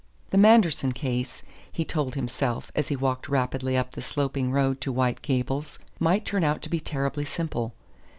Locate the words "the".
0.31-0.37, 3.91-4.01